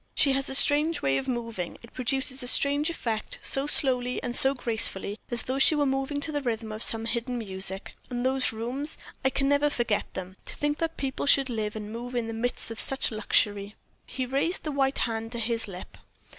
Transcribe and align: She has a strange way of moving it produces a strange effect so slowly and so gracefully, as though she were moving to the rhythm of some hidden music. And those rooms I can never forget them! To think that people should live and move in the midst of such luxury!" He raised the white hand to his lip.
She 0.15 0.31
has 0.31 0.49
a 0.49 0.55
strange 0.55 1.03
way 1.03 1.17
of 1.19 1.27
moving 1.27 1.77
it 1.83 1.93
produces 1.93 2.41
a 2.41 2.47
strange 2.47 2.89
effect 2.89 3.37
so 3.43 3.67
slowly 3.67 4.19
and 4.23 4.35
so 4.35 4.55
gracefully, 4.55 5.19
as 5.29 5.43
though 5.43 5.59
she 5.59 5.75
were 5.75 5.85
moving 5.85 6.19
to 6.21 6.31
the 6.31 6.41
rhythm 6.41 6.71
of 6.71 6.81
some 6.81 7.05
hidden 7.05 7.37
music. 7.37 7.93
And 8.09 8.25
those 8.25 8.51
rooms 8.51 8.97
I 9.23 9.29
can 9.29 9.47
never 9.47 9.69
forget 9.69 10.11
them! 10.15 10.37
To 10.45 10.55
think 10.55 10.79
that 10.79 10.97
people 10.97 11.27
should 11.27 11.51
live 11.51 11.75
and 11.75 11.93
move 11.93 12.15
in 12.15 12.25
the 12.25 12.33
midst 12.33 12.71
of 12.71 12.79
such 12.79 13.11
luxury!" 13.11 13.75
He 14.07 14.25
raised 14.25 14.63
the 14.63 14.71
white 14.71 14.97
hand 15.05 15.31
to 15.33 15.39
his 15.39 15.67
lip. 15.67 15.95